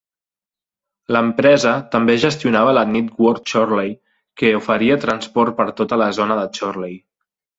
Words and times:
L'empresa 1.15 1.73
també 1.95 2.15
gestionava 2.23 2.71
la 2.77 2.85
Network 2.95 3.45
Chorley, 3.53 3.93
que 4.43 4.53
oferia 4.63 4.97
transport 5.05 5.57
per 5.61 5.71
tota 5.83 6.03
la 6.05 6.11
zona 6.21 6.41
de 6.43 6.49
Chorley. 6.59 6.99